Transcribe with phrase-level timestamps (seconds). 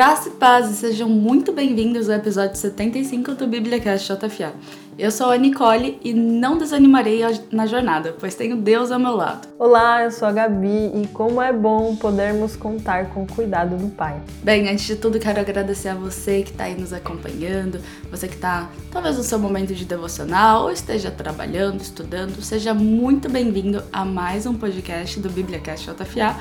[0.00, 4.54] Graça e paz e sejam muito bem-vindos ao episódio 75 do BíbliaCast JFA.
[4.98, 7.20] Eu sou a Nicole e não desanimarei
[7.52, 9.46] na jornada, pois tenho Deus ao meu lado.
[9.58, 13.88] Olá, eu sou a Gabi e como é bom podermos contar com o cuidado do
[13.88, 14.18] Pai.
[14.42, 17.78] Bem, antes de tudo quero agradecer a você que está aí nos acompanhando,
[18.10, 23.28] você que está talvez no seu momento de devocional ou esteja trabalhando, estudando, seja muito
[23.28, 26.36] bem-vindo a mais um podcast do BíbliaCast JFA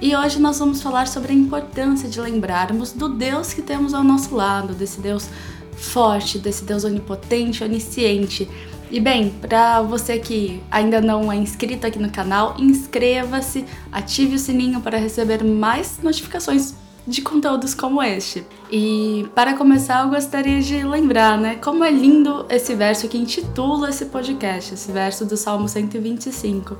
[0.00, 4.02] e hoje nós vamos falar sobre a importância de lembrarmos do Deus que temos ao
[4.02, 5.28] nosso lado, desse Deus
[5.76, 8.48] forte, desse Deus onipotente, onisciente.
[8.90, 14.38] E bem, para você que ainda não é inscrito aqui no canal, inscreva-se, ative o
[14.38, 16.74] sininho para receber mais notificações
[17.06, 18.44] de conteúdos como este.
[18.70, 23.90] E para começar, eu gostaria de lembrar, né, como é lindo esse verso que intitula
[23.90, 26.76] esse podcast, esse verso do Salmo 125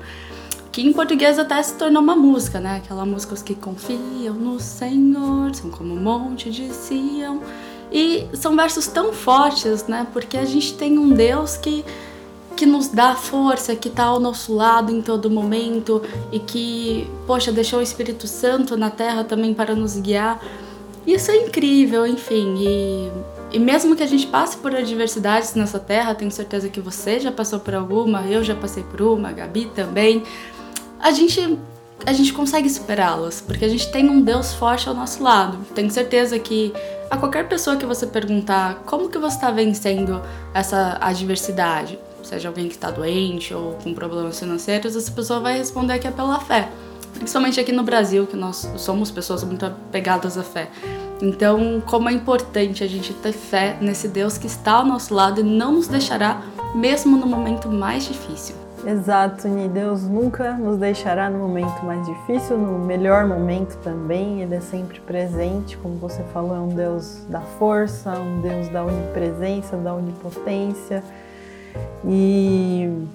[0.74, 2.78] que em português até se tornou uma música, né?
[2.84, 7.40] Aquela música Os que confiam no Senhor são como um monte de Sião.
[7.92, 10.04] E são versos tão fortes, né?
[10.12, 11.84] Porque a gente tem um Deus que
[12.56, 16.00] que nos dá força, que está ao nosso lado em todo momento
[16.30, 20.40] e que, poxa, deixou o Espírito Santo na terra também para nos guiar.
[21.04, 22.54] Isso é incrível, enfim.
[22.58, 23.12] E,
[23.56, 27.32] e mesmo que a gente passe por adversidades nessa terra, tenho certeza que você já
[27.32, 30.22] passou por alguma, eu já passei por uma, a Gabi também
[31.04, 31.58] a gente
[32.06, 35.58] a gente consegue superá-las, porque a gente tem um Deus forte ao nosso lado.
[35.74, 36.72] Tenho certeza que
[37.10, 40.20] a qualquer pessoa que você perguntar como que você está vencendo
[40.52, 45.98] essa adversidade, seja alguém que está doente ou com problemas financeiros, essa pessoa vai responder
[45.98, 46.68] que é pela fé.
[47.14, 50.68] Principalmente aqui no Brasil, que nós somos pessoas muito apegadas à fé.
[51.22, 55.40] Então, como é importante a gente ter fé nesse Deus que está ao nosso lado
[55.40, 56.42] e não nos deixará,
[56.74, 58.63] mesmo no momento mais difícil.
[58.86, 64.42] Exato, e Deus nunca nos deixará no momento mais difícil, no melhor momento também.
[64.42, 68.84] Ele é sempre presente, como você falou, é um Deus da força, um Deus da
[68.84, 71.02] onipresença, da onipotência.
[72.04, 73.06] E,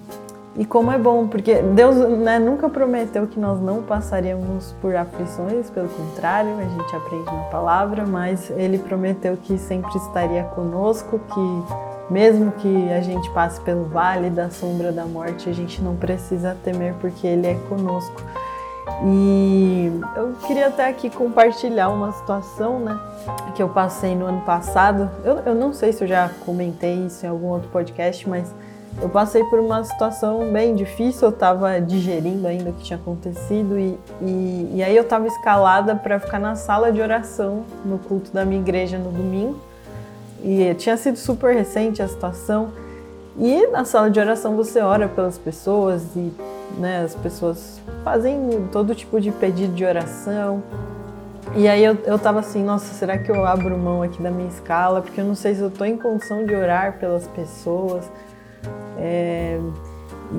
[0.56, 5.70] e como é bom, porque Deus né, nunca prometeu que nós não passaríamos por aflições,
[5.70, 11.89] pelo contrário, a gente aprende na palavra, mas Ele prometeu que sempre estaria conosco, que
[12.10, 16.56] mesmo que a gente passe pelo vale da sombra da morte, a gente não precisa
[16.64, 18.20] temer porque Ele é conosco.
[19.04, 22.98] E eu queria até aqui compartilhar uma situação, né,
[23.54, 25.10] que eu passei no ano passado.
[25.24, 28.52] Eu, eu não sei se eu já comentei isso em algum outro podcast, mas
[29.00, 31.28] eu passei por uma situação bem difícil.
[31.28, 35.94] Eu estava digerindo ainda o que tinha acontecido e, e, e aí eu estava escalada
[35.94, 39.69] para ficar na sala de oração no culto da minha igreja no domingo.
[40.42, 42.72] E tinha sido super recente a situação.
[43.38, 46.32] E na sala de oração você ora pelas pessoas e
[46.78, 50.62] né, as pessoas fazem todo tipo de pedido de oração.
[51.54, 54.48] E aí eu, eu tava assim, nossa, será que eu abro mão aqui da minha
[54.48, 55.02] escala?
[55.02, 58.08] Porque eu não sei se eu tô em condição de orar pelas pessoas.
[58.98, 59.58] É,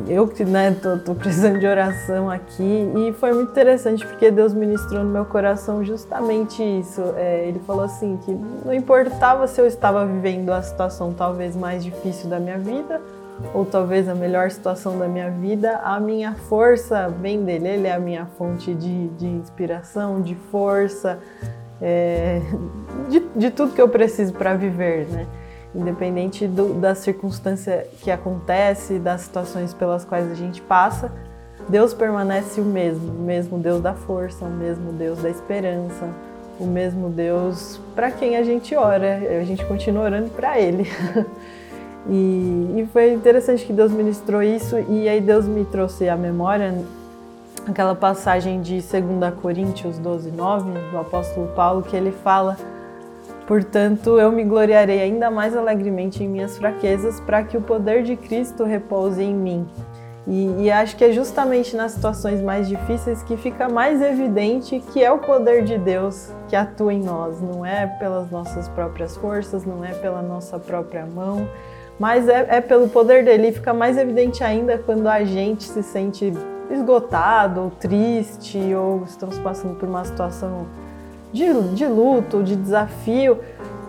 [0.07, 4.53] eu que né, tô, tô, precisando de oração aqui e foi muito interessante porque Deus
[4.53, 7.01] ministrou no meu coração justamente isso.
[7.17, 8.31] É, ele falou assim que
[8.65, 13.01] não importava se eu estava vivendo a situação talvez mais difícil da minha vida
[13.53, 17.67] ou talvez a melhor situação da minha vida, a minha força vem dele.
[17.67, 21.19] Ele é a minha fonte de, de inspiração, de força,
[21.81, 22.39] é,
[23.09, 25.27] de, de tudo que eu preciso para viver, né?
[25.73, 31.11] Independente do, da circunstância que acontece, das situações pelas quais a gente passa,
[31.69, 36.09] Deus permanece o mesmo, o mesmo Deus da força, o mesmo Deus da esperança,
[36.59, 40.89] o mesmo Deus para quem a gente ora, a gente continua orando para Ele.
[42.09, 46.83] e, e foi interessante que Deus ministrou isso e aí Deus me trouxe à memória
[47.67, 52.57] aquela passagem de 2 Coríntios 12, 9, do apóstolo Paulo, que ele fala
[53.51, 58.15] Portanto, eu me gloriarei ainda mais alegremente em minhas fraquezas, para que o poder de
[58.15, 59.67] Cristo repouse em mim.
[60.25, 65.03] E, e, acho que é justamente nas situações mais difíceis que fica mais evidente que
[65.03, 67.41] é o poder de Deus que atua em nós.
[67.41, 71.45] Não é pelas nossas próprias forças, não é pela nossa própria mão,
[71.99, 73.49] mas é, é pelo poder dele.
[73.49, 76.31] E fica mais evidente ainda quando a gente se sente
[76.69, 80.67] esgotado, ou triste, ou estamos passando por uma situação
[81.31, 83.39] de, de luto, de desafio.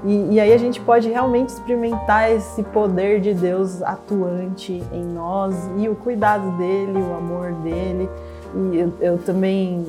[0.05, 5.55] E, e, aí a gente pode realmente experimentar esse poder de Deus atuante em nós
[5.79, 8.09] e o cuidado dele, o amor dele.
[8.55, 9.87] E eu, eu também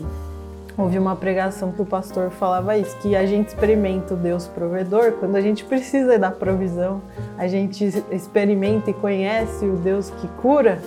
[0.77, 5.13] ouvi uma pregação que o pastor falava isso, que a gente experimenta o Deus provedor
[5.13, 7.01] quando a gente precisa da provisão,
[7.37, 10.79] a gente experimenta e conhece o Deus que cura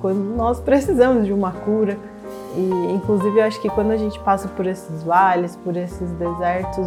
[0.00, 1.96] quando nós precisamos de uma cura.
[2.56, 6.86] E, inclusive, eu acho que quando a gente passa por esses vales, por esses desertos,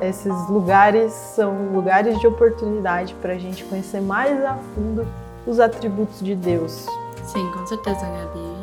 [0.00, 5.06] esses lugares são lugares de oportunidade para a gente conhecer mais a fundo
[5.46, 6.86] os atributos de Deus.
[7.24, 8.58] Sim, com certeza, Gabi.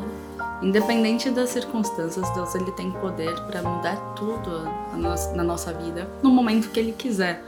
[0.62, 4.64] Independente das circunstâncias, Deus ele tem poder para mudar tudo
[5.34, 7.42] na nossa vida no momento que Ele quiser.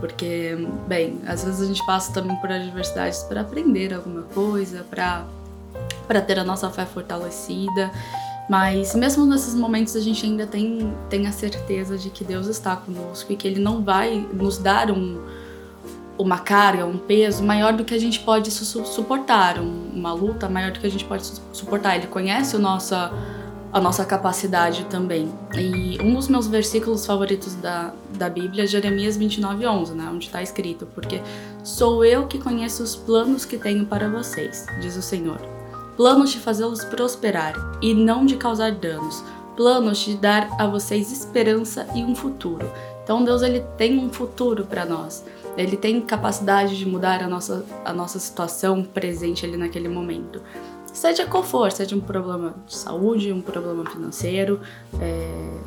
[0.00, 5.24] Porque, bem, às vezes a gente passa também por adversidades para aprender alguma coisa, para
[6.06, 7.90] para ter a nossa fé fortalecida.
[8.48, 12.74] Mas mesmo nesses momentos a gente ainda tem, tem a certeza de que Deus está
[12.74, 15.20] conosco e que Ele não vai nos dar um,
[16.18, 20.48] uma carga, um peso maior do que a gente pode su suportar, um, uma luta
[20.48, 21.96] maior do que a gente pode su suportar.
[21.96, 23.12] Ele conhece o nossa,
[23.70, 25.30] a nossa capacidade também.
[25.54, 30.24] E um dos meus versículos favoritos da, da Bíblia é Jeremias 29, 11, né, onde
[30.24, 31.20] está escrito: Porque
[31.62, 35.57] sou eu que conheço os planos que tenho para vocês, diz o Senhor
[35.98, 39.24] planos de fazê-los prosperar e não de causar danos,
[39.56, 42.70] planos de dar a vocês esperança e um futuro.
[43.02, 45.24] Então Deus ele tem um futuro para nós.
[45.56, 50.40] Ele tem capacidade de mudar a nossa, a nossa situação presente ali naquele momento.
[50.86, 54.60] Seja qual for, seja um problema de saúde, um problema financeiro,
[55.00, 55.58] é,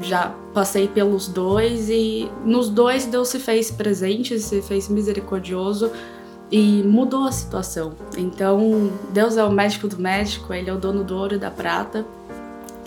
[0.00, 5.92] já passei pelos dois e nos dois Deus se fez presente, se fez misericordioso
[6.50, 7.92] e mudou a situação.
[8.16, 11.50] Então, Deus é o médico do médico, ele é o dono do ouro e da
[11.50, 12.04] prata.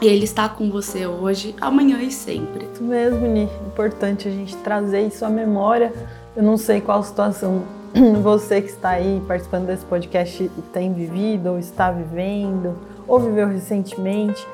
[0.02, 2.68] E ele está com você hoje, amanhã e sempre.
[2.74, 3.44] Isso mesmo, Ni.
[3.68, 5.94] Importante a gente trazer isso à memória.
[6.36, 7.64] Eu não sei qual situação
[8.22, 12.76] você que está aí participando desse podcast tem vivido, ou está vivendo,
[13.08, 14.46] ou viveu recentemente,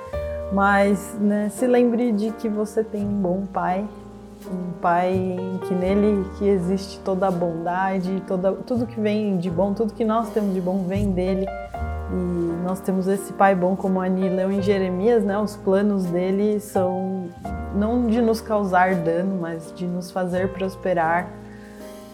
[0.54, 3.86] mas né, se lembre de que você tem um bom pai,
[4.52, 5.38] um pai
[5.68, 10.04] que nele que existe toda a bondade, toda, tudo que vem de bom, tudo que
[10.04, 11.46] nós temos de bom vem dele.
[12.12, 15.38] E nós temos esse pai bom, como a Ani leu em Jeremias, né?
[15.38, 17.30] Os planos dele são
[17.76, 21.28] não de nos causar dano, mas de nos fazer prosperar.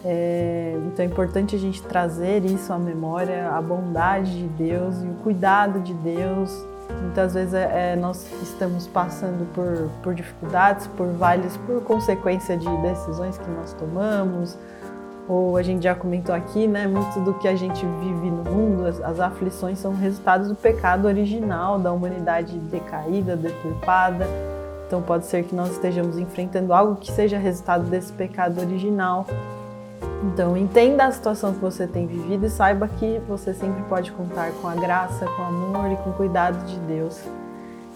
[0.04, 5.08] É, então é importante a gente trazer isso à memória, a bondade de Deus e
[5.08, 11.08] o cuidado de Deus Muitas vezes é, é, nós estamos passando por, por dificuldades, por
[11.14, 14.58] vales, por consequência de decisões que nós tomamos,
[15.28, 16.88] ou a gente já comentou aqui, né?
[16.88, 21.08] Muito do que a gente vive no mundo, as, as aflições são resultados do pecado
[21.08, 24.28] original da humanidade decaída, deturpada.
[24.86, 29.26] Então pode ser que nós estejamos enfrentando algo que seja resultado desse pecado original.
[30.25, 34.51] Então, entenda a situação que você tem vivido e saiba que você sempre pode contar
[34.60, 37.22] com a graça, com o amor e com o cuidado de Deus,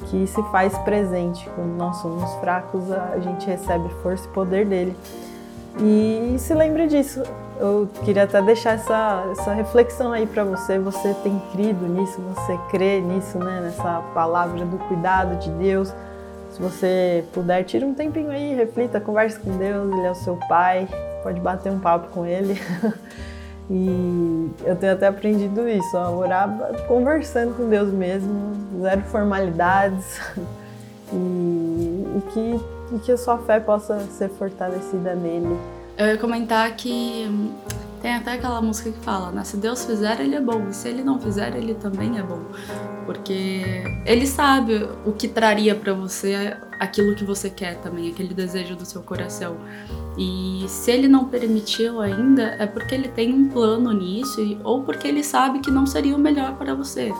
[0.05, 1.49] que se faz presente.
[1.55, 4.95] Quando nós somos fracos, a gente recebe força e poder dele.
[5.79, 7.23] E se lembre disso.
[7.59, 10.77] Eu queria até deixar essa, essa reflexão aí para você.
[10.79, 13.59] Você tem crido nisso, você crê nisso, né?
[13.61, 15.93] Nessa palavra do cuidado de Deus.
[16.59, 20.35] Se você puder, tira um tempinho aí, reflita, converse com Deus, Ele é o seu
[20.49, 20.89] Pai,
[21.23, 22.61] pode bater um papo com ele.
[23.71, 26.49] e eu tenho até aprendido isso, ó, orar
[26.85, 28.51] conversando com Deus mesmo,
[28.81, 30.19] zero formalidades.
[31.13, 31.15] e,
[32.17, 35.57] e, que, e que a sua fé possa ser fortalecida nele.
[35.97, 37.53] Eu ia comentar que hum,
[38.01, 39.43] tem até aquela música que fala, né?
[39.43, 40.67] Se Deus fizer, ele é bom.
[40.69, 42.41] E se ele não fizer, ele também é bom.
[43.05, 48.75] Porque ele sabe o que traria para você aquilo que você quer também, aquele desejo
[48.75, 49.57] do seu coração.
[50.17, 55.07] E se ele não permitiu ainda, é porque ele tem um plano nisso, ou porque
[55.07, 57.13] ele sabe que não seria o melhor para você.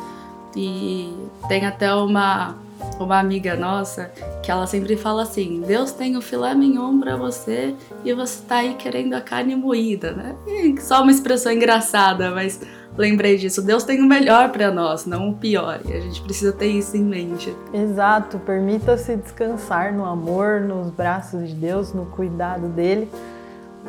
[0.55, 1.13] E
[1.47, 2.55] tem até uma,
[2.99, 4.11] uma amiga nossa
[4.43, 8.57] que ela sempre fala assim: Deus tem o filé mignon para você e você tá
[8.57, 10.35] aí querendo a carne moída, né?
[10.79, 12.61] só uma expressão engraçada, mas
[12.97, 13.61] lembrei disso.
[13.61, 15.79] Deus tem o melhor para nós, não o pior.
[15.85, 17.55] E a gente precisa ter isso em mente.
[17.73, 18.37] Exato.
[18.39, 23.09] Permita-se descansar no amor, nos braços de Deus, no cuidado dele,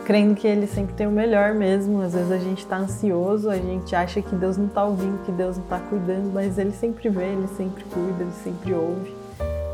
[0.04, 2.00] crendo que ele sempre tem o melhor mesmo.
[2.00, 5.32] Às vezes a gente está ansioso, a gente acha que Deus não está ouvindo, que
[5.32, 9.14] Deus não está cuidando, mas ele sempre vê, ele sempre cuida, ele sempre ouve.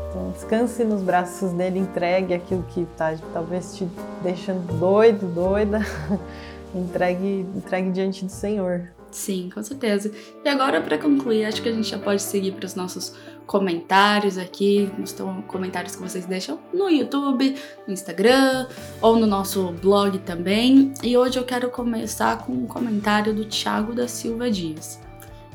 [0.09, 3.87] Então, descanse nos braços dele, entregue aquilo que está talvez te
[4.23, 5.81] deixando doido, doida.
[6.73, 8.96] entregue, entregue diante do Senhor.
[9.11, 10.11] Sim, com certeza.
[10.43, 14.37] E agora, para concluir, acho que a gente já pode seguir para os nossos comentários
[14.37, 15.15] aqui, nos
[15.47, 17.55] comentários que vocês deixam no YouTube,
[17.87, 18.67] no Instagram
[19.01, 20.93] ou no nosso blog também.
[21.01, 24.99] E hoje eu quero começar com um comentário do Thiago da Silva Dias.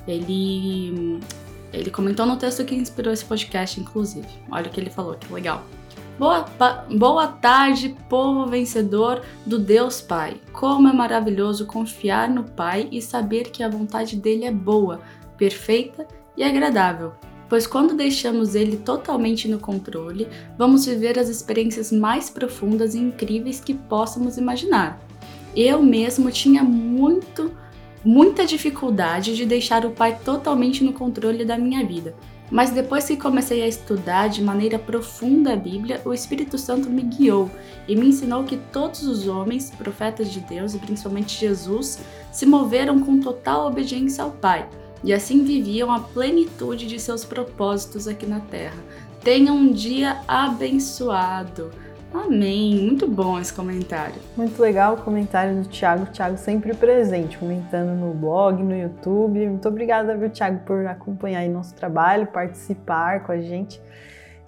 [0.09, 1.21] Ele,
[1.73, 4.27] ele comentou no texto que inspirou esse podcast, inclusive.
[4.51, 5.65] Olha o que ele falou, que legal.
[6.19, 6.45] Boa,
[6.91, 10.37] boa tarde, povo vencedor do Deus Pai.
[10.53, 15.01] Como é maravilhoso confiar no Pai e saber que a vontade dele é boa,
[15.39, 17.15] perfeita e agradável.
[17.49, 20.27] pois quando deixamos ele totalmente no controle,
[20.57, 24.99] vamos viver as experiências mais profundas e incríveis que possamos imaginar.
[25.55, 27.53] Eu mesmo tinha muito,
[28.03, 32.15] muita dificuldade de deixar o Pai totalmente no controle da minha vida.
[32.53, 37.01] Mas depois que comecei a estudar de maneira profunda a Bíblia, o Espírito Santo me
[37.01, 37.51] guiou
[37.89, 43.01] e me ensinou que todos os homens, profetas de Deus e principalmente Jesus, se moveram
[43.01, 44.69] com total obediência ao Pai
[45.03, 48.77] e assim viviam a plenitude de seus propósitos aqui na Terra.
[49.25, 51.71] Tenham um dia abençoado.
[52.15, 52.77] Amém.
[52.77, 54.15] Muito bom esse comentário.
[54.37, 56.07] Muito legal o comentário do Thiago.
[56.07, 59.49] Thiago sempre presente, comentando no blog, no YouTube.
[59.49, 63.81] Muito obrigada, viu, Thiago, por acompanhar nosso trabalho, participar com a gente.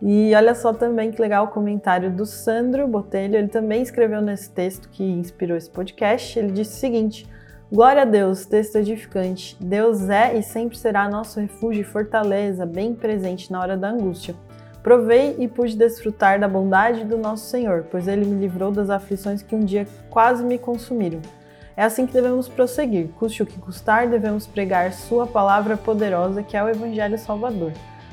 [0.02, 3.36] E olha só também que legal o comentário do Sandro Botelho.
[3.36, 6.38] Ele também escreveu nesse texto que inspirou esse podcast.
[6.38, 7.26] Ele disse o seguinte:
[7.72, 9.56] Glória a Deus, texto edificante.
[9.58, 14.34] Deus é e sempre será nosso refúgio e fortaleza, bem presente na hora da angústia.
[14.84, 19.40] Provei e pude desfrutar da bondade do nosso Senhor, pois ele me livrou das aflições
[19.40, 21.22] que um dia quase me consumiram.
[21.74, 23.08] É assim que devemos prosseguir.
[23.18, 27.72] Custe o que custar, devemos pregar Sua palavra poderosa, que é o Evangelho Salvador.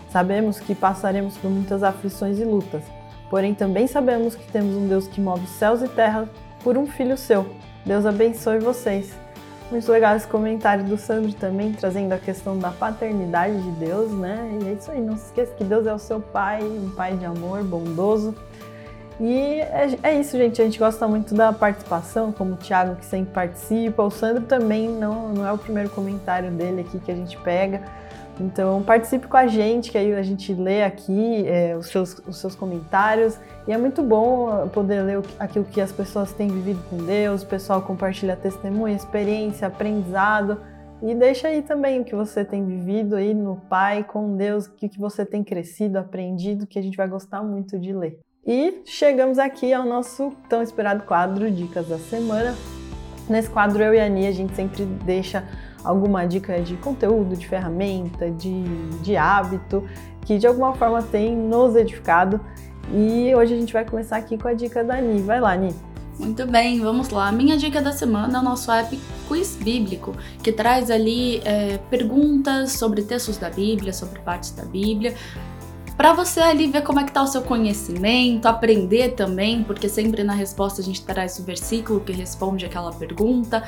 [0.10, 2.84] Sabemos que passaremos por muitas aflições e lutas,
[3.30, 6.30] porém também sabemos que temos um Deus que move céus e terra
[6.64, 7.54] por um Filho seu.
[7.86, 9.14] Deus abençoe vocês.
[9.72, 14.60] Muito legal esse comentário do Sandro também, trazendo a questão da paternidade de Deus, né?
[14.62, 17.16] E é isso aí, não se esqueça que Deus é o seu pai, um pai
[17.16, 18.36] de amor, bondoso.
[19.18, 20.62] E é, é, isso, gente.
[20.62, 24.04] A gente gosta muito da participação, como o Thiago que sempre participa.
[24.04, 27.82] O Sandro também não, não é o primeiro comentário dele aqui que a gente pega.
[28.40, 32.38] Então participe com a gente, que aí a gente lê aqui é, os, seus, os
[32.38, 33.38] seus comentários.
[33.68, 37.48] E é muito bom poder ler aquilo que as pessoas têm vivido com Deus, o
[37.48, 40.60] pessoal compartilha testemunho, experiência, aprendizado.
[41.04, 44.72] E deixa aí também o que você tem vivido aí no Pai, com Deus, o
[44.74, 48.20] que você tem crescido, aprendido, que a gente vai gostar muito de ler.
[48.46, 52.56] E chegamos aqui ao nosso tão esperado quadro Dicas da Semana.
[53.28, 55.44] Nesse quadro, eu e a Ania, a gente sempre deixa
[55.84, 58.64] alguma dica de conteúdo, de ferramenta, de,
[59.02, 59.84] de hábito,
[60.26, 62.40] que de alguma forma tem nos edificado.
[62.94, 65.22] E hoje a gente vai começar aqui com a dica da Ni.
[65.22, 65.74] Vai lá, Ni.
[66.20, 67.32] Muito bem, vamos lá.
[67.32, 72.74] Minha dica da semana é o nosso app Quiz Bíblico, que traz ali é, perguntas
[72.74, 75.16] sobre textos da Bíblia, sobre partes da Bíblia,
[76.02, 80.24] para você ali ver como é que tá o seu conhecimento, aprender também, porque sempre
[80.24, 83.64] na resposta a gente traz o versículo que responde aquela pergunta.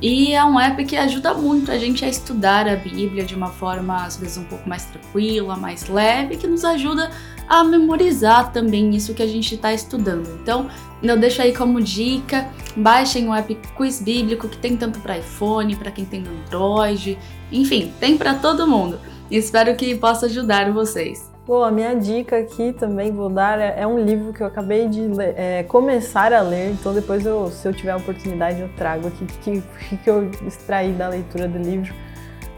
[0.00, 3.48] E é um app que ajuda muito a gente a estudar a Bíblia de uma
[3.48, 7.10] forma às vezes um pouco mais tranquila, mais leve, que nos ajuda
[7.48, 10.28] a memorizar também isso que a gente está estudando.
[10.42, 10.68] Então,
[11.02, 15.76] eu deixo aí como dica, baixem o app Quiz Bíblico que tem tanto para iPhone,
[15.76, 17.18] para quem tem Android,
[17.50, 19.00] enfim, tem para todo mundo.
[19.30, 21.35] Espero que possa ajudar vocês.
[21.46, 24.88] Bom, a minha dica aqui também vou dar é, é um livro que eu acabei
[24.88, 28.68] de ler, é, começar a ler, então depois eu, se eu tiver a oportunidade eu
[28.76, 29.62] trago aqui o que,
[30.02, 31.94] que eu extraí da leitura do livro.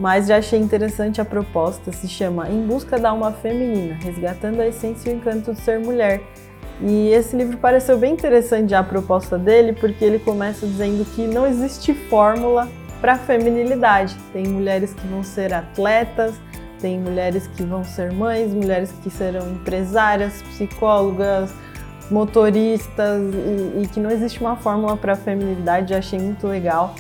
[0.01, 4.67] Mas já achei interessante a proposta, se chama Em Busca da Alma Feminina, Resgatando a
[4.67, 6.23] Essência e o Encanto de Ser Mulher.
[6.81, 11.27] E esse livro pareceu bem interessante já a proposta dele, porque ele começa dizendo que
[11.27, 12.67] não existe fórmula
[13.03, 14.17] para a feminilidade.
[14.33, 16.35] Tem mulheres que vão ser atletas,
[16.81, 21.53] tem mulheres que vão ser mães, mulheres que serão empresárias, psicólogas,
[22.11, 25.93] motoristas e, e que não existe uma fórmula para a feminilidade.
[25.93, 26.95] Eu achei muito legal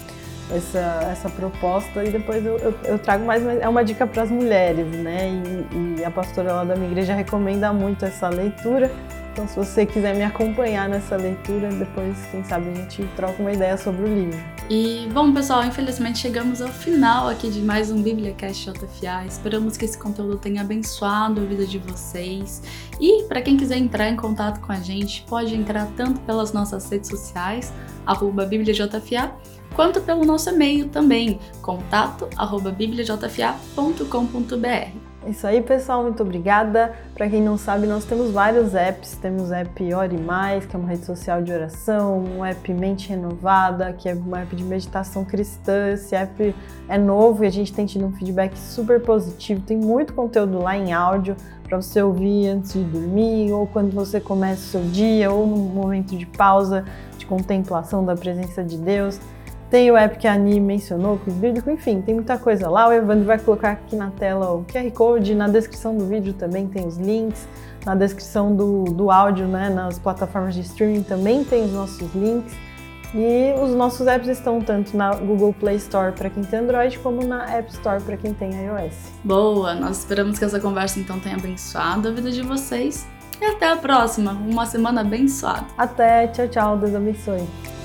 [0.50, 4.30] essa, essa proposta e depois eu, eu, eu trago mais, é uma dica para as
[4.30, 5.30] mulheres, né?
[5.30, 8.90] E, e a pastora lá da minha igreja recomenda muito essa leitura.
[9.38, 13.52] Então, se você quiser me acompanhar nessa leitura, depois, quem sabe, a gente troca uma
[13.52, 14.36] ideia sobre o livro.
[14.68, 19.24] E, bom, pessoal, infelizmente chegamos ao final aqui de mais um BíbliaCast JFA.
[19.28, 22.64] Esperamos que esse conteúdo tenha abençoado a vida de vocês.
[23.00, 26.90] E, para quem quiser entrar em contato com a gente, pode entrar tanto pelas nossas
[26.90, 27.72] redes sociais,
[28.04, 29.30] arroba BíbliaJFA,
[29.72, 32.74] quanto pelo nosso e-mail também, contato arroba.
[35.26, 36.94] Isso aí, pessoal, muito obrigada.
[37.12, 39.16] Para quem não sabe, nós temos vários apps.
[39.16, 43.08] Temos o app Ore Mais, que é uma rede social de oração, um app Mente
[43.08, 45.90] Renovada, que é um app de meditação cristã.
[45.90, 46.54] Esse app
[46.88, 49.60] é novo e a gente tem tido um feedback super positivo.
[49.60, 54.18] Tem muito conteúdo lá em áudio para você ouvir antes de dormir, ou quando você
[54.20, 56.84] começa o seu dia, ou no momento de pausa,
[57.18, 59.20] de contemplação da presença de Deus.
[59.70, 62.88] Tem o app que a Ani mencionou, o bíblico, enfim, tem muita coisa lá.
[62.88, 66.66] O Evandro vai colocar aqui na tela o QR Code, na descrição do vídeo também
[66.66, 67.46] tem os links,
[67.84, 72.56] na descrição do, do áudio, né, nas plataformas de streaming também tem os nossos links.
[73.14, 77.24] E os nossos apps estão tanto na Google Play Store para quem tem Android, como
[77.24, 78.94] na App Store para quem tem iOS.
[79.24, 79.74] Boa!
[79.74, 83.06] Nós esperamos que essa conversa então tenha abençoado a vida de vocês.
[83.40, 84.32] E até a próxima.
[84.32, 85.66] Uma semana abençoada.
[85.76, 87.77] Até, tchau, tchau, Deus abençoe.